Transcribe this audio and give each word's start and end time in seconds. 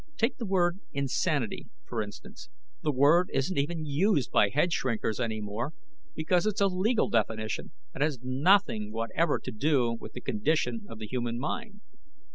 Take 0.17 0.37
the 0.37 0.47
word 0.47 0.79
'insanity,' 0.93 1.67
for 1.85 2.01
instance; 2.01 2.49
the 2.81 2.91
word 2.91 3.29
isn't 3.35 3.55
even 3.59 3.85
used 3.85 4.31
by 4.31 4.49
head 4.49 4.73
shrinkers 4.73 5.19
any 5.19 5.41
more 5.41 5.73
because 6.15 6.47
it's 6.47 6.59
a 6.59 6.65
legal 6.65 7.07
definition 7.07 7.71
that 7.93 8.01
has 8.01 8.17
nothing 8.23 8.91
whatever 8.91 9.37
to 9.37 9.51
do 9.51 9.93
with 9.93 10.13
the 10.13 10.21
condition 10.21 10.87
of 10.89 10.97
the 10.97 11.05
human 11.05 11.37
mind. 11.37 11.81